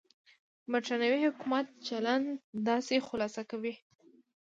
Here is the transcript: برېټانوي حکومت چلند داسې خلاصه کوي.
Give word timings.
برېټانوي 0.71 1.19
حکومت 1.27 1.65
چلند 1.87 2.27
داسې 2.67 2.95
خلاصه 3.07 3.41
کوي. 3.51 3.73